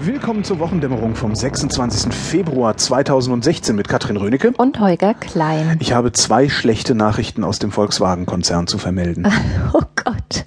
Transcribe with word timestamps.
Willkommen 0.00 0.44
zur 0.44 0.60
Wochendämmerung 0.60 1.16
vom 1.16 1.34
26. 1.34 2.14
Februar 2.14 2.76
2016 2.76 3.74
mit 3.74 3.88
Katrin 3.88 4.16
Rönecke. 4.16 4.52
Und 4.56 4.78
Holger 4.78 5.12
Klein. 5.14 5.76
Ich 5.80 5.92
habe 5.92 6.12
zwei 6.12 6.48
schlechte 6.48 6.94
Nachrichten 6.94 7.42
aus 7.42 7.58
dem 7.58 7.72
Volkswagen-Konzern 7.72 8.68
zu 8.68 8.78
vermelden. 8.78 9.26
Oh 9.72 9.82
Gott. 9.96 10.46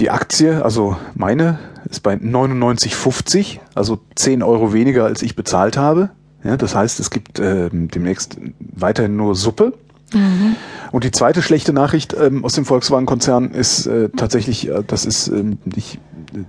Die 0.00 0.10
Aktie, 0.10 0.64
also 0.64 0.96
meine, 1.14 1.60
ist 1.88 2.00
bei 2.00 2.14
99,50, 2.14 3.60
also 3.76 4.00
10 4.16 4.42
Euro 4.42 4.72
weniger, 4.72 5.04
als 5.04 5.22
ich 5.22 5.36
bezahlt 5.36 5.76
habe. 5.76 6.10
Ja, 6.42 6.56
das 6.56 6.74
heißt, 6.74 6.98
es 6.98 7.10
gibt 7.10 7.38
äh, 7.38 7.70
demnächst 7.70 8.36
weiterhin 8.58 9.16
nur 9.16 9.36
Suppe. 9.36 9.74
Mhm. 10.12 10.56
Und 10.92 11.04
die 11.04 11.10
zweite 11.10 11.42
schlechte 11.42 11.72
Nachricht 11.72 12.14
ähm, 12.14 12.44
aus 12.44 12.54
dem 12.54 12.64
Volkswagen-Konzern 12.64 13.52
ist 13.52 13.86
äh, 13.86 14.08
tatsächlich, 14.10 14.68
äh, 14.68 14.82
das 14.86 15.06
ist, 15.06 15.28
ähm, 15.28 15.58
ich, 15.76 15.98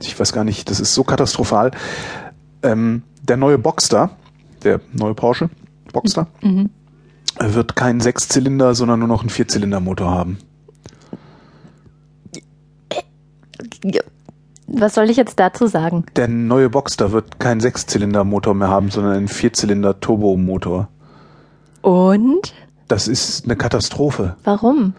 ich 0.02 0.20
weiß 0.20 0.34
gar 0.34 0.44
nicht, 0.44 0.70
das 0.70 0.80
ist 0.80 0.94
so 0.94 1.04
katastrophal. 1.04 1.72
Ähm, 2.64 3.04
der 3.22 3.38
neue 3.38 3.58
Boxster, 3.58 4.12
der 4.64 4.82
neue 4.94 5.14
Porsche 5.14 5.50
Boxster, 5.94 6.28
mhm. 6.42 6.70
wird 7.40 7.76
keinen 7.76 8.00
Sechszylinder, 8.00 8.74
sondern 8.74 9.00
nur 9.00 9.08
noch 9.08 9.22
einen 9.22 9.30
Vierzylindermotor 9.30 10.10
haben. 10.10 10.38
Was 14.68 14.96
soll 14.96 15.10
ich 15.10 15.18
jetzt 15.18 15.40
dazu 15.40 15.68
sagen? 15.68 16.06
Der 16.16 16.28
neue 16.28 16.70
Boxster 16.70 17.12
wird 17.12 17.40
keinen 17.40 17.60
Sechszylindermotor 17.60 18.54
mehr 18.54 18.70
haben, 18.70 18.90
sondern 18.90 19.14
einen 19.14 19.28
Vierzylinder-Turbomotor. 19.28 20.88
Und? 21.82 22.54
Das 22.92 23.08
ist 23.08 23.46
eine 23.46 23.56
Katastrophe. 23.56 24.36
Warum? 24.44 24.96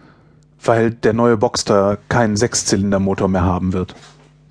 Weil 0.64 0.92
der 0.92 1.12
neue 1.12 1.36
Boxster 1.36 1.98
keinen 2.08 2.38
Sechszylindermotor 2.38 3.28
mehr 3.28 3.42
haben 3.42 3.74
wird. 3.74 3.94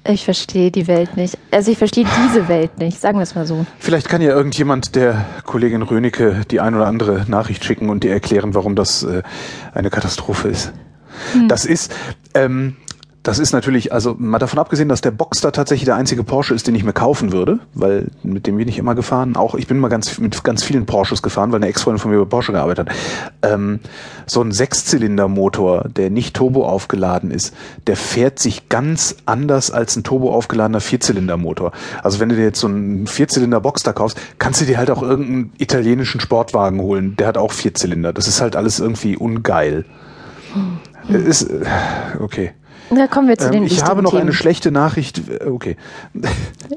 Ich 0.08 0.26
verstehe 0.26 0.70
die 0.70 0.86
Welt 0.86 1.18
nicht. 1.18 1.40
Also 1.50 1.72
ich 1.72 1.80
verstehe 1.80 2.06
diese 2.28 2.48
Welt 2.48 2.78
nicht, 2.78 3.02
sagen 3.02 3.18
wir 3.18 3.24
es 3.24 3.34
mal 3.34 3.48
so. 3.48 3.66
Vielleicht 3.80 4.10
kann 4.10 4.22
ja 4.22 4.30
irgendjemand 4.30 4.94
der 4.94 5.26
Kollegin 5.44 5.82
Rönecke 5.82 6.42
die 6.52 6.60
ein 6.60 6.76
oder 6.76 6.86
andere 6.86 7.26
Nachricht 7.28 7.66
schicken 7.66 7.90
und 7.90 8.04
dir 8.04 8.12
erklären, 8.12 8.54
warum 8.54 8.76
das 8.76 9.02
äh, 9.02 9.24
eine 9.74 9.90
Katastrophe 9.90 10.50
ist. 10.50 10.72
Hm. 11.34 11.48
Das 11.48 11.66
ist, 11.66 11.92
ähm, 12.36 12.76
das 13.24 13.38
ist 13.38 13.52
natürlich, 13.52 13.94
also 13.94 14.16
mal 14.18 14.40
davon 14.40 14.58
abgesehen, 14.58 14.90
dass 14.90 15.02
der 15.02 15.12
Boxster 15.12 15.52
tatsächlich 15.52 15.86
der 15.86 15.96
einzige 15.96 16.24
Porsche 16.24 16.56
ist, 16.56 16.66
den 16.66 16.74
ich 16.74 16.84
mir 16.84 16.94
kaufen 16.94 17.32
würde, 17.32 17.60
weil 17.76 18.08
mit 18.24 18.48
dem 18.48 18.58
bin 18.58 18.68
ich 18.68 18.80
immer 18.80 18.96
gefahren. 18.96 19.36
Auch 19.36 19.54
ich 19.54 19.68
bin 19.68 19.78
mal 19.78 19.90
ganz 19.90 20.18
mit 20.18 20.44
ganz 20.44 20.64
vielen 20.64 20.88
Porsches 20.88 21.22
gefahren, 21.22 21.52
weil 21.52 21.58
eine 21.58 21.68
Ex-Freundin 21.68 22.00
von 22.00 22.10
mir 22.10 22.18
bei 22.18 22.26
Porsche 22.26 22.52
gearbeitet 22.52 22.90
hat. 22.90 22.96
Ähm, 23.44 23.80
so 24.26 24.42
ein 24.42 24.52
Sechszylindermotor, 24.52 25.88
der 25.90 26.10
nicht 26.10 26.36
Turbo 26.36 26.66
aufgeladen 26.66 27.30
ist, 27.30 27.54
der 27.86 27.96
fährt 27.96 28.40
sich 28.40 28.70
ganz 28.70 29.18
anders 29.28 29.70
als 29.70 29.96
ein 29.96 30.04
Turbo 30.04 30.34
aufgeladener 30.34 30.82
Vierzylindermotor. 30.82 31.74
Also 32.02 32.20
wenn 32.20 32.30
du 32.30 32.36
dir 32.36 32.46
jetzt 32.46 32.60
so 32.60 32.68
einen 32.68 33.06
Vierzylinder 33.06 33.62
Boxster 33.62 33.94
kaufst, 33.94 34.20
kannst 34.40 34.62
du 34.62 34.66
dir 34.66 34.80
halt 34.80 34.90
auch 34.90 35.04
irgendeinen 35.04 35.54
italienischen 35.60 36.22
Sportwagen 36.22 36.82
holen, 36.82 37.16
der 37.18 37.28
hat 37.28 37.38
auch 37.38 37.52
Vierzylinder. 37.52 38.14
Das 38.14 38.28
ist 38.28 38.42
halt 38.42 38.56
alles 38.56 38.80
irgendwie 38.80 39.16
ungeil. 39.16 39.86
Hm. 40.54 40.80
Ist 41.16 41.48
okay. 42.20 42.54
Da 42.90 43.08
kommen 43.08 43.28
wir 43.28 43.38
zu 43.38 43.46
ähm, 43.48 43.52
den 43.52 43.64
Ich 43.64 43.84
habe 43.84 44.02
noch 44.02 44.12
Themen. 44.12 44.24
eine 44.24 44.34
schlechte 44.34 44.72
Nachricht. 44.72 45.22
Okay. 45.46 45.78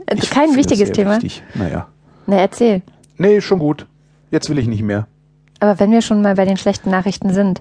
Äh, 0.07 0.17
ich 0.17 0.31
Kein 0.31 0.57
wichtiges 0.57 0.93
Thema. 0.93 1.15
Wichtig. 1.17 1.43
Naja. 1.55 1.89
Na, 2.27 2.37
erzähl. 2.37 2.83
Nee, 3.19 3.41
schon 3.41 3.59
gut. 3.59 3.87
Jetzt 4.31 4.49
will 4.51 4.59
ich 4.59 4.67
nicht 4.67 4.83
mehr. 4.83 5.07
Aber 5.61 5.79
wenn 5.81 5.91
wir 5.91 6.03
schon 6.03 6.23
mal 6.23 6.35
bei 6.35 6.45
den 6.45 6.57
schlechten 6.57 6.91
Nachrichten 6.91 7.33
sind, 7.33 7.61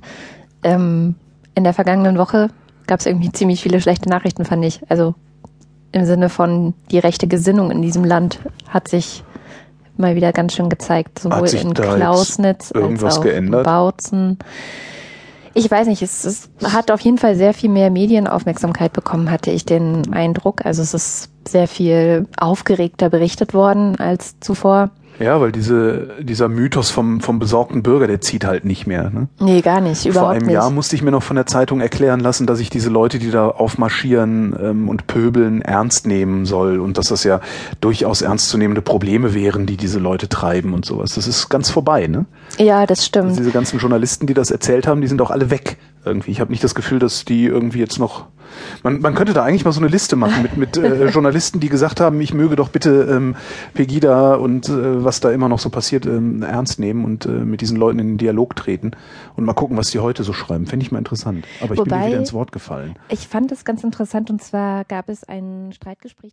ähm, 0.63 1.15
in 1.55 1.63
der 1.63 1.73
vergangenen 1.73 2.17
Woche 2.17 2.49
gab 2.87 2.99
es 2.99 3.05
irgendwie 3.05 3.31
ziemlich 3.31 3.61
viele 3.61 3.79
schlechte 3.79 4.09
Nachrichten, 4.09 4.45
fand 4.45 4.65
ich. 4.65 4.81
Also 4.89 5.15
im 5.91 6.05
Sinne 6.05 6.29
von 6.29 6.73
die 6.91 6.99
rechte 6.99 7.27
Gesinnung 7.27 7.71
in 7.71 7.81
diesem 7.81 8.03
Land 8.03 8.39
hat 8.67 8.87
sich 8.87 9.23
mal 9.95 10.15
wieder 10.15 10.31
ganz 10.33 10.53
schön 10.53 10.69
gezeigt, 10.69 11.19
sowohl 11.19 11.47
in 11.49 11.73
Klausnitz 11.73 12.71
als 12.71 13.03
auch 13.03 13.21
geändert? 13.21 13.61
in 13.61 13.63
Bautzen. 13.63 14.37
Ich 15.55 15.69
weiß 15.69 15.87
nicht, 15.87 16.01
es, 16.01 16.25
es 16.25 16.49
hat 16.63 16.89
auf 16.89 17.01
jeden 17.01 17.19
Fall 17.19 17.35
sehr 17.35 17.53
viel 17.53 17.69
mehr 17.69 17.91
Medienaufmerksamkeit 17.91 18.91
bekommen, 18.91 19.29
hatte 19.29 19.51
ich 19.51 19.65
den 19.65 20.11
Eindruck. 20.13 20.65
Also 20.65 20.81
es 20.81 20.93
ist 20.93 21.29
sehr 21.47 21.67
viel 21.67 22.27
aufgeregter 22.37 23.09
berichtet 23.09 23.53
worden 23.53 23.99
als 23.99 24.39
zuvor. 24.39 24.89
Ja, 25.19 25.39
weil 25.39 25.51
diese, 25.51 26.09
dieser 26.19 26.49
Mythos 26.49 26.89
vom, 26.89 27.21
vom 27.21 27.39
besorgten 27.39 27.83
Bürger, 27.83 28.07
der 28.07 28.21
zieht 28.21 28.45
halt 28.45 28.65
nicht 28.65 28.87
mehr. 28.87 29.09
Ne? 29.09 29.27
Nee, 29.39 29.61
gar 29.61 29.79
nicht. 29.79 30.05
Überhaupt 30.05 30.25
Vor 30.25 30.31
einem 30.31 30.45
nicht. 30.47 30.53
Jahr 30.53 30.69
musste 30.71 30.95
ich 30.95 31.01
mir 31.01 31.11
noch 31.11 31.23
von 31.23 31.35
der 31.35 31.45
Zeitung 31.45 31.81
erklären 31.81 32.19
lassen, 32.19 32.47
dass 32.47 32.59
ich 32.59 32.69
diese 32.69 32.89
Leute, 32.89 33.19
die 33.19 33.31
da 33.31 33.47
aufmarschieren 33.47 34.55
ähm, 34.59 34.89
und 34.89 35.07
pöbeln, 35.07 35.61
ernst 35.61 36.07
nehmen 36.07 36.45
soll 36.45 36.79
und 36.79 36.97
dass 36.97 37.07
das 37.07 37.23
ja 37.23 37.41
durchaus 37.79 38.21
ernstzunehmende 38.21 38.81
Probleme 38.81 39.33
wären, 39.33 39.65
die 39.65 39.77
diese 39.77 39.99
Leute 39.99 40.29
treiben 40.29 40.73
und 40.73 40.85
sowas. 40.85 41.15
Das 41.15 41.27
ist 41.27 41.49
ganz 41.49 41.69
vorbei, 41.69 42.07
ne? 42.07 42.25
Ja, 42.57 42.85
das 42.85 43.05
stimmt. 43.05 43.29
Also 43.29 43.37
diese 43.37 43.51
ganzen 43.51 43.79
Journalisten, 43.79 44.27
die 44.27 44.33
das 44.33 44.51
erzählt 44.51 44.87
haben, 44.87 45.01
die 45.01 45.07
sind 45.07 45.21
auch 45.21 45.31
alle 45.31 45.49
weg 45.49 45.77
irgendwie. 46.05 46.31
Ich 46.31 46.39
habe 46.39 46.51
nicht 46.51 46.63
das 46.63 46.75
Gefühl, 46.75 46.99
dass 46.99 47.25
die 47.25 47.45
irgendwie 47.45 47.79
jetzt 47.79 47.99
noch 47.99 48.25
man, 48.83 48.99
man 49.01 49.15
könnte 49.15 49.33
da 49.33 49.43
eigentlich 49.43 49.65
mal 49.65 49.71
so 49.71 49.79
eine 49.79 49.89
Liste 49.89 50.15
machen 50.15 50.41
mit, 50.41 50.57
mit 50.57 50.77
äh, 50.77 51.07
Journalisten, 51.09 51.59
die 51.59 51.69
gesagt 51.69 51.99
haben, 51.99 52.19
ich 52.21 52.33
möge 52.33 52.55
doch 52.55 52.69
bitte 52.69 53.07
ähm, 53.09 53.35
Pegida 53.73 54.35
und 54.35 54.69
äh, 54.69 55.02
was 55.05 55.19
da 55.19 55.31
immer 55.31 55.49
noch 55.49 55.59
so 55.59 55.69
passiert 55.69 56.05
ähm, 56.05 56.41
ernst 56.41 56.79
nehmen 56.79 57.03
und 57.03 57.25
äh, 57.25 57.29
mit 57.29 57.61
diesen 57.61 57.77
Leuten 57.77 57.99
in 57.99 58.07
den 58.09 58.17
Dialog 58.17 58.55
treten 58.55 58.91
und 59.35 59.43
mal 59.43 59.53
gucken, 59.53 59.75
was 59.77 59.91
die 59.91 59.99
heute 59.99 60.23
so 60.23 60.33
schreiben. 60.33 60.65
Fände 60.65 60.85
ich 60.85 60.91
mal 60.91 60.99
interessant. 60.99 61.45
Aber 61.61 61.73
ich 61.73 61.79
Wobei, 61.79 61.89
bin 61.89 61.99
mir 61.99 62.07
wieder 62.07 62.19
ins 62.19 62.33
Wort 62.33 62.51
gefallen. 62.51 62.95
Ich 63.09 63.27
fand 63.27 63.51
es 63.51 63.65
ganz 63.65 63.83
interessant 63.83 64.29
und 64.29 64.41
zwar 64.41 64.85
gab 64.85 65.09
es 65.09 65.23
ein 65.23 65.71
Streitgespräch 65.73 66.31